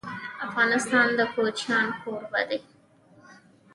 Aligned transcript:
افغانستان 0.47 1.07
د 1.17 1.19
کوچیان 1.33 1.87
کوربه 2.01 2.41
دی. 2.49 2.59